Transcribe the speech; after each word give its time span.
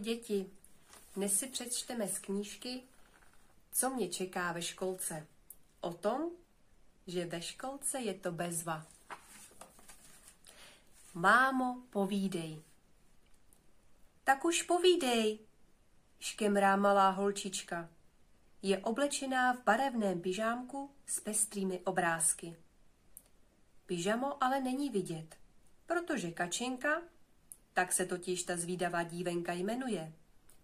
Děti, 0.00 0.50
dnes 1.16 1.38
si 1.38 1.46
přečteme 1.46 2.08
z 2.08 2.18
knížky 2.18 2.82
Co 3.72 3.90
mě 3.90 4.08
čeká 4.08 4.52
ve 4.52 4.62
školce. 4.62 5.26
O 5.80 5.92
tom, 5.92 6.30
že 7.06 7.26
ve 7.26 7.42
školce 7.42 8.00
je 8.00 8.14
to 8.14 8.32
bezva. 8.32 8.86
Mámo, 11.14 11.82
povídej. 11.90 12.62
Tak 14.24 14.44
už 14.44 14.62
povídej, 14.62 15.38
škemrá 16.20 16.76
malá 16.76 17.10
holčička. 17.10 17.88
Je 18.62 18.78
oblečená 18.78 19.52
v 19.52 19.64
barevném 19.64 20.20
pyžámku 20.20 20.90
s 21.06 21.20
pestrými 21.20 21.80
obrázky. 21.80 22.56
Pyžamo 23.86 24.44
ale 24.44 24.60
není 24.60 24.90
vidět, 24.90 25.36
protože 25.86 26.30
kačenka 26.30 27.02
tak 27.78 27.92
se 27.92 28.06
totiž 28.06 28.42
ta 28.42 28.56
zvídavá 28.56 29.02
dívenka 29.02 29.52
jmenuje. 29.52 30.12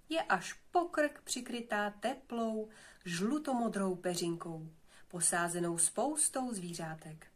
Je 0.09 0.23
až 0.23 0.53
pokrk 0.73 1.21
přikrytá 1.25 1.91
teplou, 1.91 2.69
žlutomodrou 3.05 3.95
peřinkou, 3.95 4.69
posázenou 5.09 5.79
spoustou 5.79 6.55
zvířátek. 6.55 7.27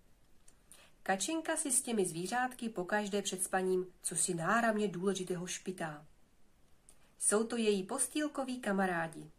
Kačinka 1.03 1.57
si 1.57 1.73
s 1.73 1.83
těmi 1.83 2.07
zvířátky 2.07 2.69
pokaždé 2.69 3.23
před 3.23 3.43
spaním 3.43 3.87
co 4.03 4.17
si 4.17 4.35
náramně 4.35 4.89
důležitého 4.89 5.47
špitá. 5.47 6.07
Jsou 7.19 7.45
to 7.45 7.57
její 7.57 7.83
postýlkoví 7.83 8.61
kamarádi. 8.61 9.31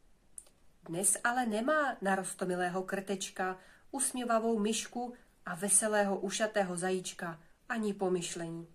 Dnes 0.84 1.17
ale 1.23 1.45
nemá 1.45 1.98
na 2.01 2.15
rostomilého 2.15 2.84
krtečka, 2.84 3.57
usměvavou 3.91 4.59
myšku 4.59 5.13
a 5.45 5.55
veselého 5.55 6.20
ušatého 6.20 6.77
zajíčka 6.77 7.40
ani 7.70 7.93
pomyšlení. 7.93 8.67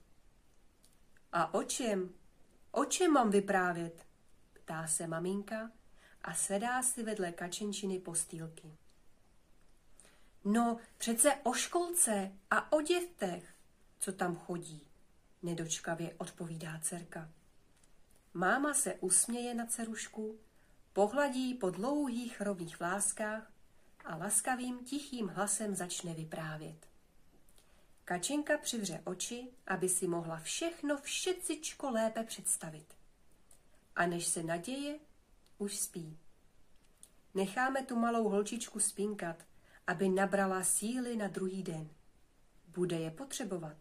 A 1.35 1.54
o 1.54 1.63
čem? 1.63 2.15
O 2.71 2.85
čem 2.85 3.13
mám 3.13 3.30
vyprávět? 3.30 4.07
Ptá 4.52 4.87
se 4.87 5.07
maminka 5.07 5.71
a 6.23 6.35
sedá 6.35 6.82
si 6.82 7.02
vedle 7.02 7.32
kačenčiny 7.32 7.99
postýlky. 7.99 8.76
No, 10.45 10.79
přece 10.99 11.35
o 11.43 11.52
školce 11.52 12.32
a 12.51 12.73
o 12.73 12.80
dětech, 12.80 13.54
co 13.99 14.13
tam 14.13 14.37
chodí, 14.37 14.87
nedočkavě 15.43 16.15
odpovídá 16.18 16.79
dcerka. 16.82 17.30
Máma 18.35 18.74
se 18.74 18.95
usměje 18.95 19.54
na 19.54 19.66
cerušku, 19.66 20.38
pohladí 20.93 21.54
po 21.54 21.71
dlouhých 21.71 22.41
rovných 22.41 22.80
vláskách 22.80 23.52
a 24.04 24.16
laskavým 24.16 24.85
tichým 24.85 25.29
hlasem 25.29 25.74
začne 25.74 26.15
vyprávět. 26.15 26.93
Kačenka 28.05 28.59
přivře 28.59 29.02
oči, 29.05 29.49
aby 29.66 29.88
si 29.88 30.07
mohla 30.07 30.38
všechno 30.38 30.99
všecičko 30.99 31.91
lépe 31.91 32.24
představit. 32.24 32.95
A 33.97 34.07
než 34.07 34.27
se 34.27 34.43
naděje, 34.43 34.99
už 35.59 35.77
spí. 35.77 36.19
Necháme 37.35 37.82
tu 37.82 37.97
malou 37.97 38.29
holčičku 38.29 38.80
spinkat, 38.80 39.37
aby 39.87 40.09
nabrala 40.09 40.65
síly 40.65 41.16
na 41.16 41.29
druhý 41.29 41.63
den. 41.63 41.91
Bude 42.69 42.97
je 42.97 43.10
potřebovat, 43.10 43.77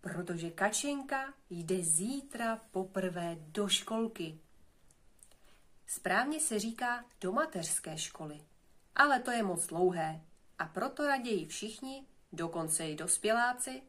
protože 0.00 0.50
Kačenka 0.50 1.34
jde 1.50 1.82
zítra 1.82 2.56
poprvé 2.56 3.36
do 3.40 3.68
školky. 3.68 4.38
Správně 5.86 6.40
se 6.40 6.58
říká 6.58 7.04
do 7.20 7.32
mateřské 7.32 7.98
školy, 7.98 8.44
ale 8.94 9.20
to 9.20 9.30
je 9.30 9.42
moc 9.42 9.66
dlouhé 9.66 10.24
a 10.58 10.64
proto 10.64 11.06
raději 11.06 11.46
všichni 11.46 12.06
dokonce 12.32 12.88
i 12.88 12.96
dospěláci, 12.96 13.82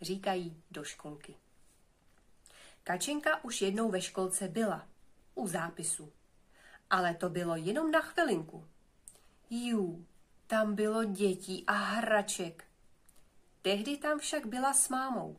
říkají 0.00 0.62
do 0.70 0.84
školky. 0.84 1.34
Kačenka 2.84 3.44
už 3.44 3.62
jednou 3.62 3.90
ve 3.90 4.00
školce 4.00 4.48
byla, 4.48 4.88
u 5.34 5.48
zápisu. 5.48 6.12
Ale 6.90 7.14
to 7.14 7.28
bylo 7.28 7.56
jenom 7.56 7.90
na 7.90 8.00
chvilinku. 8.00 8.66
Jú, 9.50 10.06
tam 10.46 10.74
bylo 10.74 11.04
dětí 11.04 11.64
a 11.66 11.72
hraček. 11.72 12.64
Tehdy 13.62 13.96
tam 13.96 14.18
však 14.18 14.46
byla 14.46 14.74
s 14.74 14.88
mámou. 14.88 15.38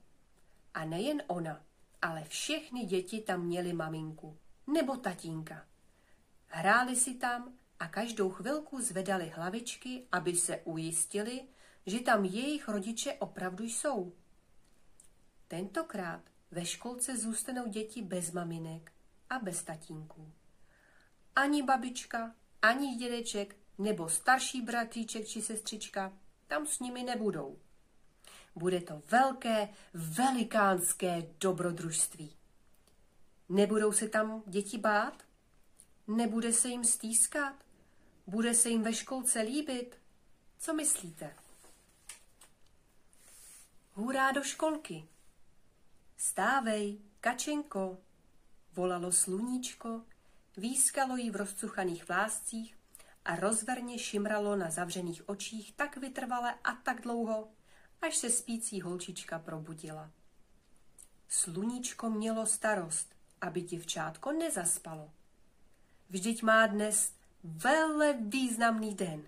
A 0.73 0.85
nejen 0.85 1.23
ona, 1.27 1.61
ale 2.01 2.23
všechny 2.23 2.85
děti 2.85 3.21
tam 3.21 3.45
měly 3.45 3.73
maminku 3.73 4.37
nebo 4.67 4.95
tatínka. 4.97 5.65
Hráli 6.47 6.95
si 6.95 7.13
tam 7.13 7.53
a 7.79 7.87
každou 7.87 8.29
chvilku 8.29 8.81
zvedali 8.81 9.29
hlavičky, 9.29 10.07
aby 10.11 10.35
se 10.35 10.57
ujistili, 10.57 11.43
že 11.85 11.99
tam 11.99 12.25
jejich 12.25 12.67
rodiče 12.67 13.13
opravdu 13.13 13.63
jsou. 13.63 14.13
Tentokrát 15.47 16.21
ve 16.51 16.65
školce 16.65 17.17
zůstanou 17.17 17.67
děti 17.67 18.01
bez 18.01 18.31
maminek 18.31 18.91
a 19.29 19.39
bez 19.39 19.63
tatínků. 19.63 20.31
Ani 21.35 21.63
babička, 21.63 22.35
ani 22.61 22.95
dědeček 22.95 23.55
nebo 23.77 24.09
starší 24.09 24.61
bratříček 24.61 25.27
či 25.27 25.41
sestřička 25.41 26.13
tam 26.47 26.67
s 26.67 26.79
nimi 26.79 27.03
nebudou. 27.03 27.59
Bude 28.55 28.81
to 28.81 29.01
velké, 29.11 29.69
velikánské 29.93 31.27
dobrodružství. 31.39 32.35
Nebudou 33.49 33.91
se 33.91 34.09
tam 34.09 34.43
děti 34.45 34.77
bát? 34.77 35.23
Nebude 36.07 36.53
se 36.53 36.67
jim 36.67 36.83
stýskat? 36.83 37.53
Bude 38.27 38.53
se 38.53 38.69
jim 38.69 38.83
ve 38.83 38.93
školce 38.93 39.41
líbit? 39.41 39.95
Co 40.59 40.73
myslíte? 40.73 41.35
Hurá 43.99 44.31
do 44.31 44.43
školky! 44.43 45.07
Stávej, 46.17 46.99
kačenko! 47.19 47.97
Volalo 48.73 49.11
sluníčko, 49.11 50.01
výskalo 50.57 51.17
jí 51.17 51.31
v 51.31 51.35
rozcuchaných 51.35 52.07
vláscích 52.07 52.77
a 53.25 53.35
rozverně 53.35 53.99
šimralo 53.99 54.55
na 54.55 54.69
zavřených 54.69 55.29
očích 55.29 55.73
tak 55.73 55.97
vytrvale 55.97 56.55
a 56.63 56.71
tak 56.71 57.01
dlouho, 57.01 57.49
až 58.01 58.15
se 58.15 58.29
spící 58.29 58.81
holčička 58.81 59.39
probudila. 59.39 60.11
Sluníčko 61.27 62.09
mělo 62.09 62.45
starost, 62.45 63.15
aby 63.41 63.61
děvčátko 63.61 64.31
nezaspalo. 64.31 65.11
Vždyť 66.09 66.43
má 66.43 66.67
dnes 66.67 67.13
vele 67.43 68.13
významný 68.13 68.95
den. 68.95 69.23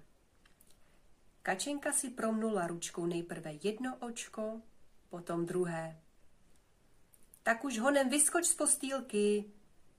Kačenka 1.43 1.91
si 1.91 2.09
promnula 2.09 2.67
ručkou 2.67 3.05
nejprve 3.05 3.51
jedno 3.63 3.97
očko, 3.99 4.61
potom 5.09 5.45
druhé. 5.45 6.01
Tak 7.43 7.63
už 7.65 7.79
honem 7.79 8.09
vyskoč 8.09 8.45
z 8.45 8.53
postýlky, 8.53 9.45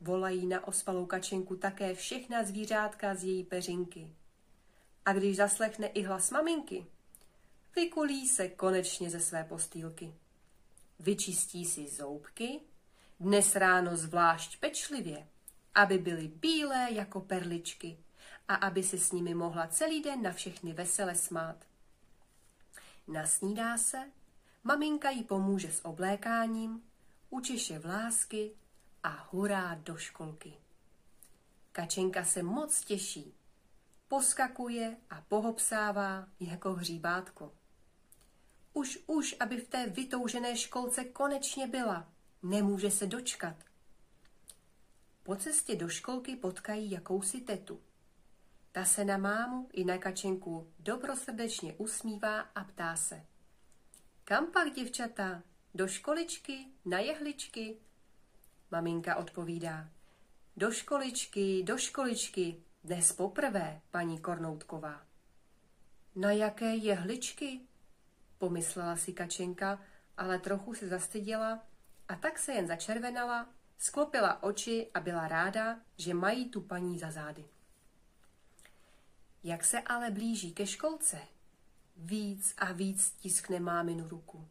volají 0.00 0.46
na 0.46 0.66
ospalou 0.68 1.06
kačenku 1.06 1.56
také 1.56 1.94
všechna 1.94 2.44
zvířátka 2.44 3.14
z 3.14 3.24
její 3.24 3.44
peřinky. 3.44 4.14
A 5.04 5.12
když 5.12 5.36
zaslechne 5.36 5.86
i 5.86 6.02
hlas 6.02 6.30
maminky, 6.30 6.86
vykulí 7.76 8.28
se 8.28 8.48
konečně 8.48 9.10
ze 9.10 9.20
své 9.20 9.44
postýlky. 9.44 10.14
Vyčistí 10.98 11.64
si 11.64 11.88
zoubky, 11.88 12.60
dnes 13.20 13.56
ráno 13.56 13.96
zvlášť 13.96 14.60
pečlivě, 14.60 15.28
aby 15.74 15.98
byly 15.98 16.28
bílé 16.28 16.88
jako 16.90 17.20
perličky 17.20 17.98
a 18.52 18.54
aby 18.54 18.82
se 18.82 18.98
s 18.98 19.12
nimi 19.12 19.34
mohla 19.34 19.66
celý 19.66 20.02
den 20.02 20.22
na 20.22 20.32
všechny 20.32 20.72
vesele 20.72 21.14
smát. 21.14 21.56
Nasnídá 23.08 23.78
se, 23.78 24.10
maminka 24.64 25.10
jí 25.10 25.24
pomůže 25.24 25.72
s 25.72 25.84
oblékáním, 25.84 26.82
učeše 27.30 27.78
vlásky 27.78 28.50
a 29.02 29.28
hurá 29.30 29.74
do 29.74 29.96
školky. 29.96 30.54
Kačenka 31.72 32.24
se 32.24 32.42
moc 32.42 32.80
těší, 32.80 33.34
poskakuje 34.08 34.96
a 35.10 35.20
pohopsává 35.20 36.26
jako 36.40 36.72
hříbátko. 36.72 37.52
Už, 38.72 38.98
už, 39.06 39.36
aby 39.40 39.56
v 39.56 39.68
té 39.68 39.86
vytoužené 39.86 40.56
školce 40.56 41.04
konečně 41.04 41.66
byla, 41.66 42.08
nemůže 42.42 42.90
se 42.90 43.06
dočkat. 43.06 43.56
Po 45.22 45.36
cestě 45.36 45.76
do 45.76 45.88
školky 45.88 46.36
potkají 46.36 46.90
jakousi 46.90 47.40
tetu. 47.40 47.80
Ta 48.72 48.84
se 48.84 49.04
na 49.04 49.16
mámu 49.16 49.68
i 49.72 49.84
na 49.84 49.98
kačenku 49.98 50.72
dobrosrdečně 50.78 51.74
usmívá 51.74 52.40
a 52.40 52.64
ptá 52.64 52.96
se. 52.96 53.26
Kam 54.24 54.46
pak, 54.46 54.74
děvčata? 54.74 55.42
Do 55.74 55.88
školičky? 55.88 56.66
Na 56.84 56.98
jehličky? 56.98 57.76
Maminka 58.70 59.16
odpovídá. 59.16 59.88
Do 60.56 60.70
školičky, 60.70 61.62
do 61.62 61.78
školičky, 61.78 62.62
dnes 62.84 63.12
poprvé, 63.12 63.80
paní 63.90 64.18
Kornoutková. 64.18 65.06
Na 66.14 66.32
jaké 66.32 66.74
jehličky? 66.74 67.60
Pomyslela 68.38 68.96
si 68.96 69.12
kačenka, 69.12 69.80
ale 70.16 70.38
trochu 70.38 70.74
se 70.74 70.88
zastyděla 70.88 71.66
a 72.08 72.16
tak 72.16 72.38
se 72.38 72.52
jen 72.52 72.66
začervenala, 72.66 73.48
sklopila 73.78 74.42
oči 74.42 74.90
a 74.94 75.00
byla 75.00 75.28
ráda, 75.28 75.80
že 75.96 76.14
mají 76.14 76.50
tu 76.50 76.60
paní 76.60 76.98
za 76.98 77.10
zády. 77.10 77.44
Jak 79.44 79.64
se 79.64 79.80
ale 79.80 80.10
blíží 80.10 80.52
ke 80.52 80.66
školce, 80.66 81.18
víc 81.96 82.54
a 82.58 82.72
víc 82.72 83.10
tiskne 83.10 83.60
máminu 83.60 84.08
ruku. 84.08 84.48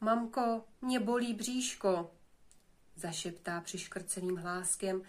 Mamko, 0.00 0.64
mě 0.80 1.00
bolí 1.00 1.34
bříško. 1.34 2.14
zašeptá 2.96 3.60
přiškrceným 3.60 4.36
hláskem 4.36 5.02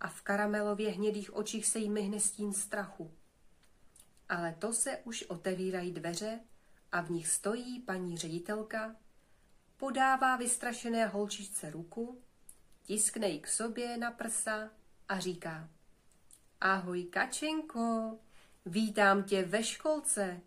a 0.00 0.08
v 0.08 0.22
karamelově 0.22 0.90
hnědých 0.90 1.34
očích 1.36 1.66
se 1.66 1.78
jí 1.78 1.90
myhne 1.90 2.20
stín 2.20 2.52
strachu. 2.52 3.14
Ale 4.28 4.56
to 4.58 4.72
se 4.72 4.98
už 5.04 5.22
otevírají 5.22 5.92
dveře 5.92 6.40
a 6.92 7.00
v 7.00 7.10
nich 7.10 7.28
stojí 7.28 7.80
paní 7.80 8.18
ředitelka, 8.18 8.96
podává 9.76 10.36
vystrašené 10.36 11.06
holčičce 11.06 11.70
ruku, 11.70 12.22
tiskne 12.82 13.28
ji 13.28 13.40
k 13.40 13.48
sobě 13.48 13.96
na 13.96 14.10
prsa 14.10 14.70
a 15.08 15.18
říká 15.20 15.68
Ahoj, 16.60 17.04
Kačenko, 17.04 18.18
vítám 18.66 19.22
tě 19.22 19.42
ve 19.42 19.64
školce. 19.64 20.40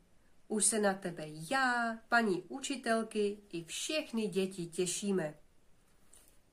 Už 0.47 0.65
se 0.65 0.79
na 0.79 0.93
tebe 0.93 1.23
já, 1.51 1.97
paní 2.09 2.43
učitelky 2.43 3.37
i 3.51 3.63
všechny 3.63 4.27
děti 4.27 4.65
těšíme. 4.65 5.33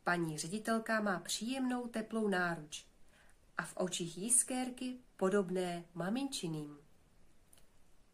Paní 0.05 0.39
ředitelka 0.39 1.01
má 1.01 1.19
příjemnou 1.19 1.89
teplou 1.89 2.29
náruč 2.29 2.87
a 3.57 3.63
v 3.63 3.77
očích 3.77 4.19
jiskérky 4.19 4.97
podobné 5.17 5.85
maminčiným. 5.95 6.79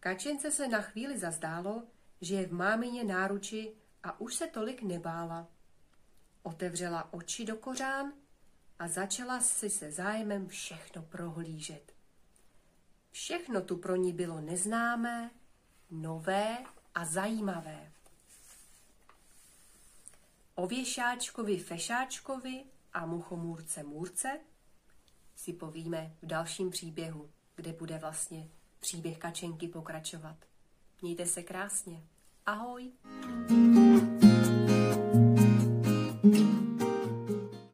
Kačence 0.00 0.50
se 0.50 0.68
na 0.68 0.80
chvíli 0.80 1.18
zazdálo, 1.18 1.82
že 2.20 2.34
je 2.34 2.46
v 2.46 2.52
mámině 2.52 3.04
náruči 3.04 3.72
a 4.02 4.20
už 4.20 4.34
se 4.34 4.46
tolik 4.46 4.82
nebála. 4.82 5.48
Otevřela 6.42 7.12
oči 7.12 7.44
do 7.44 7.56
kořán 7.56 8.12
a 8.78 8.88
začala 8.88 9.40
si 9.40 9.70
se 9.70 9.92
zájmem 9.92 10.48
všechno 10.48 11.02
prohlížet. 11.02 11.92
Všechno 13.12 13.60
tu 13.60 13.76
pro 13.76 13.96
ní 13.96 14.12
bylo 14.12 14.40
neznámé, 14.40 15.30
nové 15.90 16.58
a 16.94 17.04
zajímavé. 17.04 17.92
O 20.54 20.66
věšáčkovi 20.66 21.58
Fešáčkovi 21.58 22.64
a 22.92 23.06
muchomůrce 23.06 23.82
Můrce 23.82 24.40
si 25.36 25.52
povíme 25.52 26.14
v 26.22 26.26
dalším 26.26 26.70
příběhu, 26.70 27.30
kde 27.56 27.72
bude 27.72 27.98
vlastně 27.98 28.48
příběh 28.80 29.18
Kačenky 29.18 29.68
pokračovat. 29.68 30.36
Mějte 31.02 31.26
se 31.26 31.42
krásně. 31.42 32.02
Ahoj! 32.46 32.92
thank 36.22 36.36
you 36.36 36.71